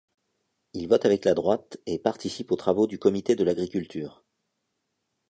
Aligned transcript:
Il 0.73 0.87
vote 0.87 1.05
avec 1.05 1.25
la 1.25 1.35
Droite 1.35 1.77
et 1.85 1.99
participe 1.99 2.51
aux 2.51 2.55
travaux 2.55 2.87
du 2.87 2.97
comité 2.97 3.35
de 3.35 3.43
l'agriculture. 3.43 4.23